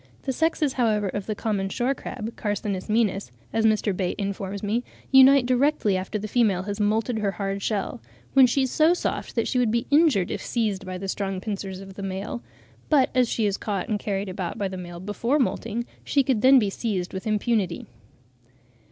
')The 0.23 0.33
sexes, 0.33 0.73
however, 0.73 1.09
of 1.09 1.27
the 1.27 1.35
common 1.35 1.69
shore 1.69 1.93
crab 1.93 2.35
(Carcinus 2.35 2.89
maenas), 2.89 3.29
as 3.53 3.67
Mr. 3.67 3.95
Bate 3.95 4.17
informs 4.17 4.63
me, 4.63 4.83
unite 5.11 5.45
directly 5.45 5.95
after 5.95 6.17
the 6.17 6.27
female 6.27 6.63
has 6.63 6.79
moulted 6.79 7.19
her 7.19 7.33
hard 7.33 7.61
shell, 7.61 8.01
when 8.33 8.47
she 8.47 8.63
is 8.63 8.71
so 8.71 8.95
soft 8.95 9.35
that 9.35 9.47
she 9.47 9.59
would 9.59 9.69
be 9.69 9.85
injured 9.91 10.31
if 10.31 10.41
seized 10.43 10.87
by 10.87 10.97
the 10.97 11.07
strong 11.07 11.39
pincers 11.39 11.81
of 11.81 11.93
the 11.93 12.01
male; 12.01 12.41
but 12.89 13.11
as 13.13 13.29
she 13.29 13.45
is 13.45 13.57
caught 13.57 13.89
and 13.89 13.99
carried 13.99 14.27
about 14.27 14.57
by 14.57 14.67
the 14.67 14.75
male 14.75 14.99
before 14.99 15.37
moulting, 15.37 15.85
she 16.03 16.23
could 16.23 16.41
then 16.41 16.57
be 16.57 16.71
seized 16.71 17.13
with 17.13 17.27
impunity. 17.27 17.85